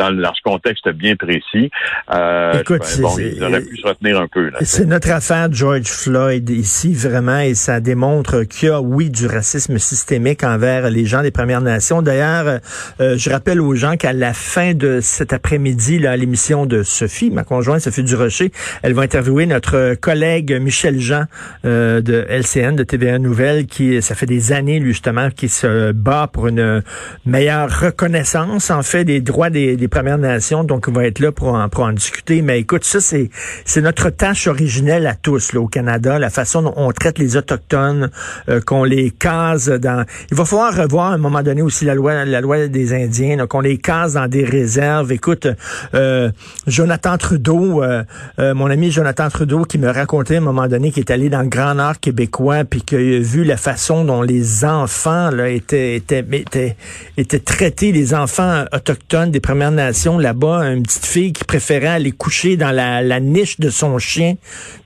contexte 0.43 0.89
bien 0.89 1.15
précis. 1.15 1.69
Euh, 2.13 2.59
Écoute, 2.59 2.81
ben, 2.97 3.01
bon, 3.01 3.17
ils 3.19 3.43
auraient 3.43 3.61
pu 3.61 3.77
se 3.77 3.87
retenir 3.87 4.19
un 4.19 4.27
peu. 4.27 4.51
C'est 4.61 4.85
notre 4.85 5.11
affaire 5.11 5.51
George 5.51 5.87
Floyd 5.87 6.49
ici, 6.49 6.93
vraiment, 6.93 7.39
et 7.39 7.53
ça 7.53 7.79
démontre 7.79 8.43
qu'il 8.43 8.69
y 8.69 8.71
a, 8.71 8.81
oui, 8.81 9.09
du 9.09 9.27
racisme 9.27 9.77
systémique 9.77 10.43
envers 10.43 10.89
les 10.89 11.05
gens 11.05 11.21
des 11.21 11.31
Premières 11.31 11.61
Nations. 11.61 12.01
D'ailleurs, 12.01 12.59
euh, 12.99 13.17
je 13.17 13.29
rappelle 13.29 13.61
aux 13.61 13.75
gens 13.75 13.97
qu'à 13.97 14.13
la 14.13 14.33
fin 14.33 14.73
de 14.73 14.99
cet 15.01 15.33
après-midi, 15.33 15.99
là, 15.99 16.17
l'émission 16.17 16.65
de 16.65 16.83
Sophie, 16.83 17.29
ma 17.29 17.43
conjointe 17.43 17.81
Sophie 17.81 18.03
Durocher, 18.03 18.51
elle 18.83 18.93
va 18.93 19.03
interviewer 19.03 19.45
notre 19.45 19.95
collègue 19.95 20.57
Michel 20.59 20.99
Jean 20.99 21.25
euh, 21.65 22.01
de 22.01 22.25
LCN, 22.29 22.75
de 22.75 22.83
TVA 22.83 23.19
Nouvelle, 23.19 23.65
qui, 23.65 24.01
ça 24.01 24.15
fait 24.15 24.25
des 24.25 24.51
années, 24.51 24.79
lui, 24.79 24.91
justement, 24.91 25.29
qui 25.29 25.49
se 25.49 25.91
bat 25.91 26.27
pour 26.31 26.47
une 26.47 26.83
meilleure 27.25 27.69
reconnaissance, 27.69 28.69
en 28.71 28.81
fait, 28.83 29.03
des 29.03 29.21
droits 29.21 29.49
des, 29.49 29.77
Premières 29.87 30.17
Nations. 30.17 30.63
Donc, 30.63 30.87
on 30.87 30.91
va 30.91 31.05
être 31.05 31.19
là 31.19 31.31
pour 31.31 31.53
en, 31.53 31.67
pour 31.67 31.83
en 31.83 31.91
discuter. 31.91 32.41
Mais 32.41 32.59
écoute, 32.59 32.83
ça, 32.83 33.01
c'est, 33.01 33.29
c'est 33.65 33.81
notre 33.81 34.09
tâche 34.09 34.47
originelle 34.47 35.05
à 35.05 35.15
tous, 35.15 35.53
là, 35.53 35.59
au 35.59 35.67
Canada, 35.67 36.17
la 36.17 36.29
façon 36.29 36.61
dont 36.61 36.73
on 36.77 36.91
traite 36.91 37.19
les 37.19 37.35
Autochtones, 37.35 38.09
euh, 38.49 38.61
qu'on 38.61 38.83
les 38.83 39.11
case 39.11 39.69
dans... 39.69 40.05
Il 40.31 40.37
va 40.37 40.45
falloir 40.45 40.75
revoir 40.75 41.11
à 41.11 41.15
un 41.15 41.17
moment 41.17 41.43
donné 41.43 41.61
aussi 41.61 41.85
la 41.85 41.95
loi, 41.95 42.25
la 42.25 42.41
loi 42.41 42.67
des 42.67 42.93
Indiens, 42.93 43.45
qu'on 43.47 43.59
les 43.59 43.77
case 43.77 44.13
dans 44.13 44.27
des 44.27 44.45
réserves. 44.45 45.11
Écoute, 45.11 45.47
euh, 45.93 46.31
Jonathan 46.67 47.17
Trudeau, 47.17 47.83
euh, 47.83 48.03
mon 48.39 48.69
ami 48.69 48.91
Jonathan 48.91 49.29
Trudeau, 49.29 49.63
qui 49.63 49.77
me 49.77 49.89
racontait 49.89 50.35
à 50.35 50.37
un 50.37 50.41
moment 50.41 50.67
donné 50.67 50.91
qu'il 50.91 51.01
est 51.01 51.11
allé 51.11 51.29
dans 51.29 51.41
le 51.41 51.49
Grand 51.49 51.75
Nord 51.75 51.99
québécois, 51.99 52.63
puis 52.63 52.81
qu'il 52.81 53.15
a 53.15 53.19
vu 53.19 53.43
la 53.43 53.57
façon 53.57 54.05
dont 54.05 54.21
les 54.21 54.65
enfants 54.65 55.31
là 55.31 55.49
étaient, 55.49 55.95
étaient, 55.95 56.25
étaient 56.31 56.75
étaient 57.17 57.39
traités, 57.39 57.91
les 57.91 58.13
enfants 58.13 58.65
autochtones 58.73 59.31
des 59.31 59.39
Premières 59.39 59.71
Nations 59.71 60.17
là-bas, 60.17 60.63
une 60.73 60.83
petite 60.83 61.05
fille 61.05 61.33
qui 61.33 61.43
préférait 61.43 61.87
aller 61.87 62.11
coucher 62.11 62.57
dans 62.57 62.71
la, 62.71 63.01
la 63.01 63.19
niche 63.19 63.59
de 63.59 63.69
son 63.69 63.97
chien 63.97 64.35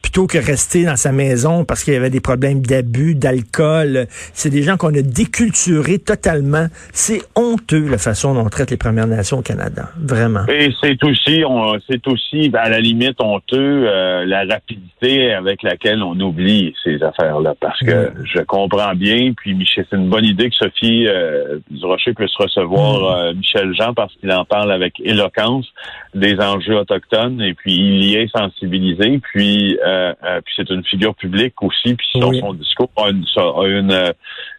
plutôt 0.05 0.27
que 0.27 0.37
rester 0.37 0.85
dans 0.85 0.95
sa 0.95 1.11
maison 1.11 1.65
parce 1.65 1.83
qu'il 1.83 1.93
y 1.93 1.97
avait 1.97 2.11
des 2.11 2.21
problèmes 2.21 2.61
d'abus, 2.61 3.15
d'alcool. 3.15 4.05
C'est 4.33 4.51
des 4.51 4.61
gens 4.61 4.77
qu'on 4.77 4.93
a 4.93 5.01
déculturés 5.01 5.99
totalement. 5.99 6.67
C'est 6.93 7.21
honteux 7.35 7.89
la 7.89 7.97
façon 7.97 8.35
dont 8.35 8.45
on 8.45 8.49
traite 8.49 8.69
les 8.69 8.77
Premières 8.77 9.07
Nations 9.07 9.39
au 9.39 9.41
Canada, 9.41 9.89
vraiment. 9.97 10.45
Et 10.47 10.69
c'est 10.79 11.03
aussi, 11.03 11.43
c'est 11.89 12.07
aussi 12.07 12.51
à 12.53 12.69
la 12.69 12.79
limite 12.79 13.19
honteux 13.19 13.87
euh, 13.87 14.25
la 14.25 14.45
rapidité 14.45 15.33
avec 15.33 15.63
laquelle 15.63 16.03
on 16.03 16.19
oublie 16.19 16.73
ces 16.83 17.01
affaires-là, 17.01 17.55
parce 17.59 17.79
que 17.79 18.11
je 18.23 18.41
comprends 18.41 18.93
bien. 18.93 19.33
Puis 19.35 19.53
Michel, 19.55 19.85
c'est 19.89 19.97
une 19.97 20.09
bonne 20.09 20.25
idée 20.25 20.49
que 20.49 20.55
Sophie 20.55 21.07
euh, 21.07 21.57
Durocher 22.05 22.13
puisse 22.13 22.35
recevoir 22.35 22.99
mm. 22.99 23.19
euh, 23.19 23.33
Michel 23.33 23.73
Jean 23.73 23.93
parce 23.93 24.13
qu'il 24.15 24.31
en 24.31 24.45
parle 24.45 24.71
avec 24.71 24.99
éloquence 24.99 25.67
des 26.13 26.39
enjeux 26.39 26.77
autochtones 26.77 27.41
et 27.41 27.53
puis 27.53 27.73
il 27.73 28.03
y 28.03 28.15
est 28.15 28.27
sensibilisé. 28.35 29.19
Puis, 29.19 29.77
euh, 29.85 30.13
euh, 30.23 30.41
puis 30.41 30.53
c'est 30.55 30.69
une 30.69 30.83
figure 30.83 31.15
publique 31.15 31.61
aussi. 31.61 31.95
Puis 31.95 32.07
son, 32.13 32.53
discours 32.53 32.89
a 32.97 33.09
une, 33.09 33.25
une 33.57 34.13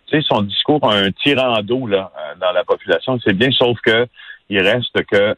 tu 0.07 0.17
sais, 0.17 0.27
son 0.29 0.43
discours 0.43 0.81
a 0.89 0.97
un 0.97 1.11
tirant 1.11 1.63
d'eau 1.63 1.87
là 1.87 2.13
dans 2.41 2.53
la 2.53 2.65
population. 2.65 3.19
C'est 3.25 3.37
bien, 3.37 3.51
sauf 3.51 3.79
que 3.81 4.07
il 4.49 4.61
reste 4.61 5.05
que 5.07 5.35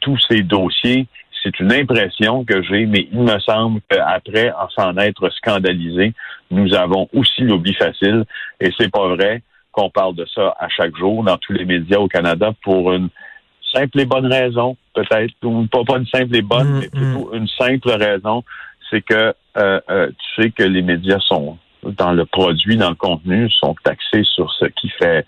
tous 0.00 0.18
ces 0.28 0.42
dossiers 0.42 1.06
c'est 1.42 1.58
une 1.58 1.72
impression 1.72 2.44
que 2.44 2.62
j'ai, 2.62 2.86
mais 2.86 3.08
il 3.10 3.18
me 3.18 3.36
semble 3.40 3.80
qu'après 3.88 4.52
en 4.52 4.68
s'en 4.68 4.96
être 4.96 5.28
scandalisé, 5.30 6.12
nous 6.52 6.72
avons 6.72 7.08
aussi 7.12 7.42
l'oubli 7.42 7.74
facile. 7.74 8.24
Et 8.60 8.70
c'est 8.78 8.92
pas 8.92 9.08
vrai 9.08 9.42
qu'on 9.72 9.90
parle 9.90 10.14
de 10.14 10.26
ça 10.34 10.54
à 10.58 10.68
chaque 10.68 10.96
jour 10.96 11.24
dans 11.24 11.36
tous 11.38 11.52
les 11.52 11.64
médias 11.64 11.98
au 11.98 12.08
Canada 12.08 12.52
pour 12.62 12.92
une 12.92 13.08
simple 13.74 14.00
et 14.00 14.04
bonne 14.04 14.26
raison, 14.26 14.76
peut-être, 14.94 15.34
ou 15.42 15.66
pas, 15.66 15.82
pas 15.84 15.98
une 15.98 16.06
simple 16.06 16.36
et 16.36 16.42
bonne, 16.42 16.68
mm, 16.68 16.78
mais 16.80 16.88
plutôt 16.88 17.30
mm. 17.32 17.36
une 17.36 17.48
simple 17.48 17.90
raison, 17.90 18.44
c'est 18.90 19.02
que 19.02 19.34
euh, 19.56 19.80
euh, 19.90 20.08
tu 20.08 20.42
sais 20.42 20.50
que 20.50 20.62
les 20.62 20.82
médias 20.82 21.20
sont 21.20 21.58
dans 21.82 22.12
le 22.12 22.24
produit, 22.26 22.76
dans 22.76 22.90
le 22.90 22.94
contenu, 22.94 23.50
sont 23.50 23.74
taxés 23.82 24.24
sur 24.24 24.52
ce 24.52 24.66
qui 24.66 24.88
fait 24.90 25.26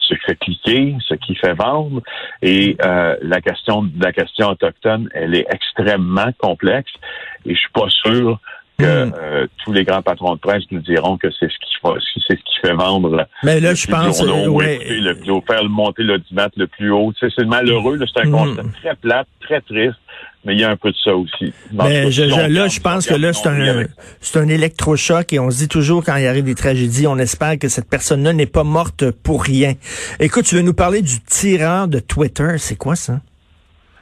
ce 0.00 0.14
qui 0.14 0.20
fait 0.26 0.36
cliquer, 0.36 0.96
ce 1.08 1.14
qui 1.14 1.34
fait 1.34 1.54
vendre. 1.54 2.02
Et 2.42 2.76
euh, 2.84 3.16
la 3.22 3.40
question 3.40 3.88
la 3.98 4.12
question 4.12 4.50
autochtone, 4.50 5.08
elle 5.14 5.34
est 5.34 5.46
extrêmement 5.48 6.30
complexe. 6.36 6.92
Et 7.46 7.54
je 7.54 7.58
suis 7.58 7.70
pas 7.72 7.88
sûr 7.88 8.38
que 8.78 9.04
hmm. 9.04 9.12
euh, 9.16 9.46
tous 9.64 9.72
les 9.72 9.84
grands 9.84 10.02
patrons 10.02 10.34
de 10.34 10.40
presse 10.40 10.64
nous 10.70 10.80
diront 10.80 11.16
que 11.16 11.28
c'est 11.30 11.46
ce 11.46 11.58
qui 11.58 11.74
c'est 12.26 12.36
ce 12.36 12.42
qui 12.42 12.60
fait 12.62 12.72
vendre. 12.72 13.26
Mais 13.42 13.60
là, 13.60 13.74
je 13.74 13.86
pense, 13.86 14.22
euh, 14.22 14.48
ouais. 14.48 14.78
le 14.88 15.14
plus 15.14 15.30
haut, 15.30 15.44
faire 15.46 15.64
monter 15.64 16.02
l'audimat 16.02 16.48
le 16.56 16.66
plus 16.66 16.90
haut. 16.90 17.12
c'est 17.20 17.44
malheureux. 17.44 17.98
C'est 18.12 18.22
un 18.22 18.28
hmm. 18.28 18.32
constat 18.32 18.62
très 18.80 18.96
plat, 18.96 19.24
très 19.40 19.60
triste. 19.60 19.98
Mais 20.46 20.54
il 20.54 20.60
y 20.60 20.64
a 20.64 20.70
un 20.70 20.76
peu 20.76 20.90
de 20.90 20.96
ça 21.02 21.14
aussi. 21.16 21.54
mais 21.72 22.10
je, 22.10 22.22
là, 22.22 22.68
je 22.68 22.80
pense 22.80 23.06
que 23.06 23.14
là, 23.14 23.32
c'est 23.32 23.48
un, 23.48 23.84
c'est 24.20 24.38
un 24.38 24.48
électrochoc 24.48 25.32
et 25.32 25.38
on 25.38 25.50
se 25.50 25.58
dit 25.58 25.68
toujours 25.68 26.04
quand 26.04 26.16
il 26.16 26.26
arrive 26.26 26.44
des 26.44 26.54
tragédies, 26.54 27.06
on 27.06 27.16
espère 27.16 27.58
que 27.58 27.68
cette 27.68 27.88
personne-là 27.88 28.34
n'est 28.34 28.44
pas 28.44 28.64
morte 28.64 29.10
pour 29.10 29.42
rien. 29.42 29.72
Écoute, 30.20 30.44
tu 30.44 30.56
veux 30.56 30.62
nous 30.62 30.74
parler 30.74 31.00
du 31.00 31.22
tireur 31.22 31.88
de 31.88 31.98
Twitter? 31.98 32.58
C'est 32.58 32.76
quoi 32.76 32.94
ça? 32.94 33.20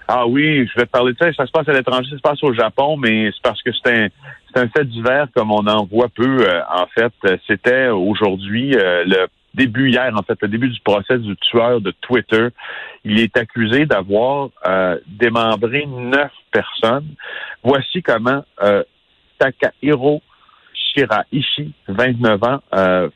Ah 0.08 0.26
oui, 0.26 0.66
je 0.66 0.80
vais 0.80 0.86
te 0.86 0.90
parler 0.90 1.12
de 1.12 1.18
ça. 1.18 1.32
Ça 1.32 1.46
se 1.46 1.52
passe 1.52 1.68
à 1.68 1.72
l'étranger, 1.72 2.10
ça 2.10 2.16
se 2.16 2.22
passe 2.22 2.42
au 2.42 2.52
Japon, 2.52 2.96
mais 2.96 3.30
c'est 3.32 3.42
parce 3.42 3.62
que 3.62 3.70
c'est 3.72 3.92
un, 3.92 4.08
c'est 4.52 4.60
un 4.60 4.68
fait 4.68 4.84
divers 4.84 5.26
comme 5.34 5.50
on 5.50 5.66
en 5.66 5.84
voit 5.84 6.08
peu. 6.08 6.46
Euh, 6.46 6.60
en 6.70 6.86
fait, 6.86 7.12
c'était 7.46 7.88
aujourd'hui 7.88 8.74
euh, 8.74 9.04
le 9.04 9.26
début 9.54 9.90
hier, 9.90 10.12
en 10.16 10.22
fait, 10.22 10.38
le 10.42 10.48
début 10.48 10.68
du 10.68 10.80
procès 10.80 11.18
du 11.18 11.36
tueur 11.36 11.80
de 11.80 11.92
Twitter. 12.00 12.48
Il 13.04 13.20
est 13.20 13.36
accusé 13.36 13.86
d'avoir 13.86 14.50
euh, 14.66 14.98
démembré 15.06 15.86
neuf 15.86 16.32
personnes. 16.50 17.08
Voici 17.62 18.02
comment 18.02 18.44
Takahiro 19.38 20.22
Shiraishi, 20.74 21.72
29 21.88 22.44
ans, 22.44 22.60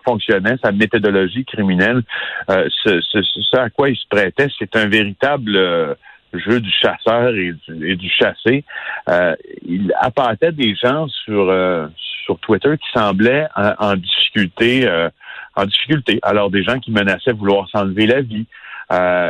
fonctionnait, 0.04 0.56
sa 0.62 0.72
méthodologie 0.72 1.44
criminelle. 1.44 2.02
Ce, 2.48 3.00
ce, 3.00 3.22
ce, 3.22 3.56
à 3.56 3.70
quoi 3.70 3.90
il 3.90 3.96
se 3.96 4.06
prêtait, 4.08 4.48
c'est 4.58 4.74
un 4.76 4.88
véritable 4.88 5.96
jeu 6.38 6.60
du 6.60 6.70
chasseur 6.70 7.34
et 7.34 7.54
du, 7.68 8.10
chassé. 8.10 8.64
Euh, 9.08 9.34
il 9.64 9.92
appâtait 10.00 10.52
des 10.52 10.74
gens 10.74 11.08
sur 11.08 11.50
euh, 11.50 11.86
sur 12.24 12.38
Twitter 12.40 12.76
qui 12.78 12.98
semblaient 12.98 13.46
en, 13.56 13.94
difficulté 13.96 14.88
euh, 14.88 15.08
en 15.54 15.64
difficulté. 15.64 16.18
Alors 16.22 16.50
des 16.50 16.62
gens 16.62 16.78
qui 16.78 16.90
menaçaient 16.90 17.32
vouloir 17.32 17.68
s'enlever 17.68 18.06
la 18.06 18.20
vie 18.20 18.46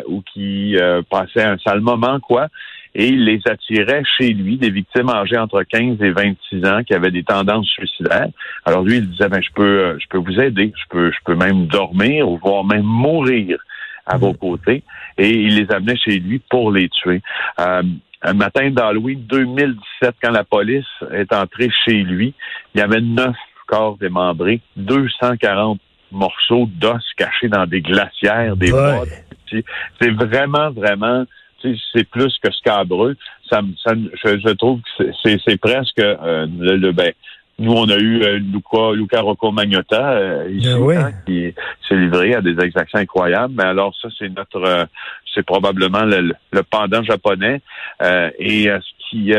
ou 0.07 0.23
qui 0.33 0.77
passaient 1.11 1.45
un 1.45 1.59
sale 1.59 1.81
moment 1.81 2.21
quoi. 2.21 2.49
Et 2.99 3.09
il 3.09 3.27
les 3.27 3.41
attirait 3.45 4.03
chez 4.19 4.33
lui, 4.33 4.57
des 4.57 4.71
victimes 4.71 5.11
âgées 5.11 5.37
entre 5.37 5.63
15 5.63 6.01
et 6.01 6.13
26 6.13 6.65
ans 6.65 6.83
qui 6.83 6.95
avaient 6.95 7.11
des 7.11 7.25
tendances 7.25 7.69
suicidaires. 7.69 8.29
Alors 8.65 8.85
lui, 8.85 8.97
il 8.97 9.11
disait, 9.11 9.29
ben, 9.29 9.43
je 9.43 9.51
peux, 9.55 9.99
je 9.99 10.07
peux 10.09 10.17
vous 10.17 10.41
aider, 10.41 10.73
je 10.75 10.85
peux, 10.89 11.13
je 11.13 11.19
peux 11.23 11.35
même 11.35 11.67
dormir 11.67 12.27
ou 12.27 12.39
voire 12.39 12.65
même 12.65 12.85
mourir 12.85 13.59
à 14.07 14.17
vos 14.17 14.33
côtés 14.33 14.83
et 15.19 15.31
il 15.31 15.57
les 15.57 15.71
amenait 15.73 15.97
chez 15.97 16.19
lui 16.19 16.41
pour 16.51 16.71
les 16.71 16.89
tuer. 16.89 17.21
Euh, 17.61 17.83
un 18.23 18.33
matin 18.33 18.71
d'Halloween 18.71 19.25
2017, 19.27 20.15
quand 20.23 20.31
la 20.31 20.45
police 20.45 20.87
est 21.13 21.33
entrée 21.33 21.71
chez 21.85 22.03
lui, 22.03 22.35
il 22.75 22.81
y 22.81 22.83
avait 22.83 23.01
neuf 23.01 23.37
corps 23.67 23.97
démembrés, 23.99 24.61
240 24.77 25.81
morceaux 26.13 26.67
d'os 26.67 27.03
cachés 27.17 27.49
dans 27.49 27.67
des 27.67 27.81
glacières, 27.81 28.57
des 28.57 28.71
boîtes. 28.71 29.09
C'est 30.01 30.11
vraiment, 30.11 30.71
vraiment, 30.71 31.25
c'est 31.63 32.09
plus 32.09 32.37
que 32.43 32.51
scabreux. 32.53 33.17
Ça, 33.51 33.61
ça 33.85 33.93
je, 33.95 34.53
trouve 34.55 34.81
que 34.99 35.05
c'est 35.45 35.61
presque 35.61 35.99
euh, 35.99 36.47
le, 36.59 36.93
ben, 36.93 37.13
nous, 37.59 37.73
on 37.73 37.89
a 37.89 37.97
eu 37.97 38.23
euh, 38.23 38.39
Luca, 38.39 38.93
Luca 38.93 39.23
Rocco 39.23 39.51
Magnotta 39.51 40.11
euh, 40.13 40.51
ici, 40.51 40.69
ben 40.69 41.07
hein, 41.07 41.13
qui 41.25 41.55
s'est 41.89 41.95
livré 41.95 42.35
à 42.35 42.43
des 42.43 42.59
exactions 42.63 42.99
incroyables. 42.99 43.55
Mais 43.57 43.65
alors, 43.65 43.95
ça, 44.01 44.09
c'est 44.19 44.29
notre, 44.29 44.63
euh, 44.63 44.85
c'est 45.35 45.43
probablement 45.45 46.05
le, 46.05 46.35
pendant 46.71 47.03
japonais. 47.03 47.63
et 48.39 48.65
ce 48.67 49.09
qui, 49.09 49.33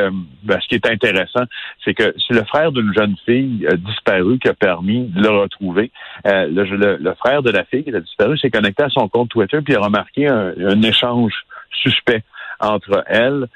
ben, 0.44 0.60
ce 0.62 0.68
qui 0.68 0.76
est 0.76 0.90
intéressant, 0.90 1.44
c'est 1.84 1.94
que 1.94 2.16
c'est 2.18 2.34
le 2.34 2.44
frère 2.46 2.72
d'une 2.72 2.92
jeune 2.96 3.16
fille 3.26 3.68
disparue 3.86 4.40
qui 4.40 4.48
a 4.48 4.54
permis 4.54 5.06
de 5.08 5.22
le 5.22 5.30
retrouver. 5.30 5.92
Le, 6.26 6.98
le, 6.98 7.14
frère 7.16 7.44
de 7.44 7.52
la 7.52 7.66
fille 7.66 7.84
qui 7.84 7.94
a 7.94 8.00
disparu 8.00 8.38
s'est 8.38 8.50
connecté 8.50 8.84
à 8.84 8.90
son 8.90 9.08
compte 9.10 9.30
Twitter 9.30 9.60
puis 9.62 9.76
a 9.76 9.80
remarqué 9.80 10.28
un, 10.28 10.54
un 10.58 10.82
échange 10.82 11.34
suspect 11.72 12.24
entre 12.60 13.04
elle 13.08 13.48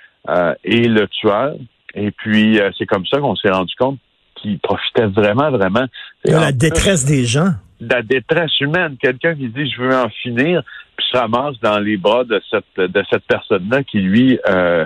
et 0.63 0.87
le 0.87 1.07
tueur. 1.07 1.53
Et 1.93 2.11
puis, 2.11 2.59
c'est 2.77 2.85
comme 2.85 3.05
ça 3.05 3.19
qu'on 3.19 3.35
s'est 3.35 3.51
rendu 3.51 3.73
compte 3.75 3.99
qui 4.41 4.57
profitait 4.57 5.07
vraiment, 5.07 5.51
vraiment. 5.51 5.85
De 6.25 6.31
la 6.31 6.51
détresse 6.51 7.05
des 7.05 7.25
gens. 7.25 7.51
De 7.79 7.93
la 7.93 8.01
détresse 8.01 8.59
humaine. 8.59 8.97
Quelqu'un 8.99 9.35
qui 9.35 9.49
dit 9.49 9.69
je 9.69 9.81
veux 9.81 9.95
en 9.95 10.09
finir, 10.09 10.63
puis 10.95 11.05
se 11.11 11.17
ramasse 11.17 11.59
dans 11.61 11.79
les 11.79 11.97
bras 11.97 12.23
de 12.23 12.41
cette 12.49 12.77
de 12.77 13.03
cette 13.09 13.23
personne-là 13.25 13.83
qui 13.83 13.99
lui 13.99 14.39
euh, 14.47 14.85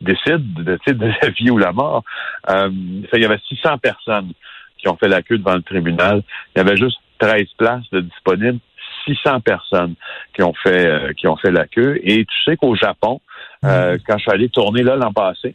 décide 0.00 0.54
de, 0.54 0.78
de 0.86 1.12
la 1.22 1.30
vie 1.30 1.50
ou 1.50 1.58
la 1.58 1.72
mort. 1.72 2.04
Euh, 2.48 2.70
il 2.70 3.20
y 3.20 3.24
avait 3.24 3.40
600 3.48 3.78
personnes 3.78 4.32
qui 4.78 4.88
ont 4.88 4.96
fait 4.96 5.08
la 5.08 5.22
queue 5.22 5.38
devant 5.38 5.54
le 5.54 5.62
tribunal. 5.62 6.22
Il 6.54 6.58
y 6.58 6.60
avait 6.60 6.76
juste 6.76 6.98
13 7.18 7.42
places 7.56 7.88
de 7.92 8.00
disponibles. 8.00 8.58
600 9.06 9.40
personnes 9.40 9.94
qui 10.34 10.42
ont 10.42 10.54
fait 10.62 10.86
euh, 10.86 11.12
qui 11.12 11.26
ont 11.26 11.36
fait 11.36 11.50
la 11.50 11.66
queue. 11.66 12.00
Et 12.04 12.24
tu 12.24 12.42
sais 12.44 12.56
qu'au 12.56 12.76
Japon, 12.76 13.20
euh, 13.64 13.94
mm. 13.94 13.98
quand 14.06 14.18
je 14.18 14.22
suis 14.22 14.30
allé 14.30 14.48
tourner 14.48 14.82
là 14.82 14.96
l'an 14.96 15.12
passé, 15.12 15.54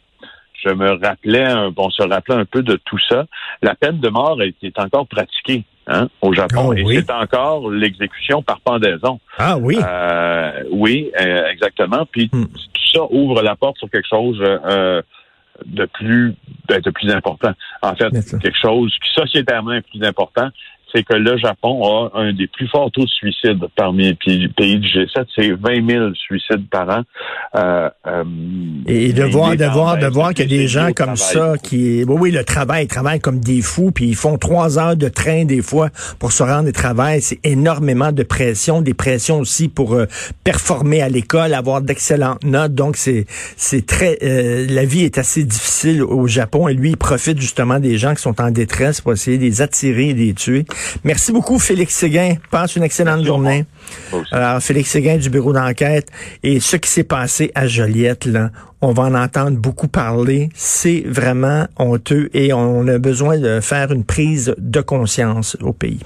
je 0.64 0.70
me 0.70 0.92
rappelais, 0.92 1.44
un, 1.44 1.72
on 1.76 1.90
se 1.90 2.02
rappelait 2.02 2.36
un 2.36 2.44
peu 2.44 2.62
de 2.62 2.78
tout 2.84 2.98
ça. 3.08 3.26
La 3.62 3.74
peine 3.74 4.00
de 4.00 4.08
mort 4.08 4.40
est, 4.42 4.78
encore 4.78 5.06
pratiquée 5.06 5.64
hein, 5.86 6.08
au 6.20 6.32
Japon 6.32 6.72
ah 6.72 6.78
et 6.78 6.84
c'est 6.86 7.10
encore 7.10 7.70
l'exécution 7.70 8.42
par 8.42 8.60
pendaison. 8.60 9.20
Ah 9.38 9.56
oui? 9.58 9.78
Euh, 9.82 10.64
oui, 10.70 11.10
euh, 11.20 11.48
exactement. 11.48 12.06
Puis 12.10 12.30
hmm. 12.32 12.46
tout 12.46 12.92
ça 12.92 13.00
ouvre 13.10 13.42
la 13.42 13.56
porte 13.56 13.78
sur 13.78 13.90
quelque 13.90 14.08
chose. 14.08 14.38
Euh, 14.40 15.02
de 15.66 15.86
plus 15.86 16.36
ben, 16.68 16.80
de 16.80 16.90
plus 16.90 17.10
important. 17.10 17.52
En 17.82 17.96
fait, 17.96 18.10
quelque 18.10 18.58
chose 18.60 18.96
qui 19.02 19.10
sociétalement 19.12 19.72
est 19.72 19.86
plus 19.90 20.04
important, 20.04 20.50
c'est 20.92 21.02
que 21.02 21.14
le 21.14 21.36
Japon 21.36 21.82
a 21.84 22.10
un 22.14 22.32
des 22.32 22.46
plus 22.46 22.66
forts 22.68 22.90
taux 22.90 23.04
de 23.04 23.08
suicide 23.08 23.58
parmi 23.76 24.16
les 24.26 24.48
pays 24.48 24.78
du 24.78 24.88
G7. 24.88 25.26
C'est 25.34 25.50
20 25.50 25.88
000 25.88 26.14
suicides 26.14 26.68
par 26.70 26.88
an. 26.88 27.02
Euh, 27.54 27.90
euh, 28.06 28.24
et 28.86 29.12
de 29.12 29.24
voir, 29.24 29.56
de 29.56 29.64
voir, 29.64 29.98
de 29.98 30.06
voir 30.06 30.28
a 30.28 30.32
des 30.32 30.68
gens 30.68 30.92
comme 30.92 31.16
ça 31.16 31.54
qui, 31.62 32.04
oui, 32.04 32.16
oui, 32.18 32.30
le 32.30 32.44
travail, 32.44 32.84
ils 32.84 32.88
travaillent 32.88 33.20
comme 33.20 33.40
des 33.40 33.60
fous, 33.60 33.90
puis 33.90 34.06
ils 34.06 34.16
font 34.16 34.38
trois 34.38 34.78
heures 34.78 34.96
de 34.96 35.08
train 35.08 35.44
des 35.44 35.62
fois 35.62 35.90
pour 36.18 36.32
se 36.32 36.42
rendre 36.42 36.68
au 36.68 36.72
travail. 36.72 37.20
C'est 37.20 37.40
énormément 37.44 38.12
de 38.12 38.22
pression, 38.22 38.80
des 38.80 38.94
pressions 38.94 39.40
aussi 39.40 39.68
pour 39.68 39.94
euh, 39.94 40.06
performer 40.44 41.02
à 41.02 41.08
l'école, 41.08 41.52
avoir 41.52 41.82
d'excellentes 41.82 42.44
notes. 42.44 42.74
Donc 42.74 42.96
c'est, 42.96 43.26
c'est 43.56 43.84
très, 43.84 44.18
la 44.20 44.84
vie 44.84 45.02
est 45.02 45.18
assez 45.18 45.44
difficile 45.44 46.02
au 46.02 46.26
Japon 46.26 46.68
et 46.68 46.74
lui 46.74 46.90
il 46.90 46.96
profite 46.96 47.40
justement 47.40 47.78
des 47.78 47.98
gens 47.98 48.14
qui 48.14 48.22
sont 48.22 48.40
en 48.40 48.50
détresse 48.50 49.00
pour 49.00 49.12
essayer 49.12 49.38
de 49.38 49.42
les 49.42 49.62
attirer 49.62 50.08
et 50.08 50.14
de 50.14 50.18
les 50.18 50.34
tuer. 50.34 50.64
Merci 51.04 51.32
beaucoup, 51.32 51.58
Félix 51.58 51.94
Séguin. 51.94 52.34
Passe 52.50 52.76
une 52.76 52.82
excellente 52.82 53.24
journée. 53.24 53.64
Alors, 54.30 54.60
Félix 54.62 54.90
Séguin 54.90 55.16
du 55.16 55.30
bureau 55.30 55.52
d'enquête. 55.52 56.08
Et 56.42 56.60
ce 56.60 56.76
qui 56.76 56.90
s'est 56.90 57.04
passé 57.04 57.50
à 57.54 57.66
Joliette, 57.66 58.24
là, 58.24 58.50
on 58.80 58.92
va 58.92 59.04
en 59.04 59.14
entendre 59.14 59.56
beaucoup 59.56 59.88
parler. 59.88 60.50
C'est 60.54 61.02
vraiment 61.06 61.66
honteux 61.78 62.30
et 62.34 62.52
on 62.52 62.86
a 62.86 62.98
besoin 62.98 63.38
de 63.38 63.60
faire 63.60 63.92
une 63.92 64.04
prise 64.04 64.54
de 64.58 64.80
conscience 64.80 65.56
au 65.60 65.72
pays. 65.72 66.00